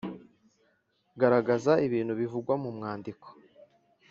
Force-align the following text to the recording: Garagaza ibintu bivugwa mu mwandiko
Garagaza 1.19 1.73
ibintu 1.87 2.13
bivugwa 2.21 2.53
mu 2.63 2.69
mwandiko 2.75 3.27